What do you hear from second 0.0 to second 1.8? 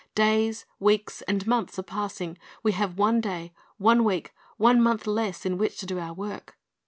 Days, weeks, and months